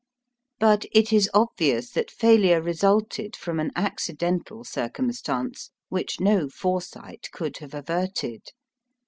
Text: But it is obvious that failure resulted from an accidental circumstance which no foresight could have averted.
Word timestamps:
But 0.57 0.85
it 0.93 1.13
is 1.13 1.29
obvious 1.31 1.91
that 1.91 2.09
failure 2.09 2.59
resulted 2.59 3.35
from 3.35 3.59
an 3.59 3.69
accidental 3.75 4.63
circumstance 4.63 5.69
which 5.89 6.19
no 6.19 6.49
foresight 6.49 7.27
could 7.31 7.57
have 7.57 7.75
averted. 7.75 8.49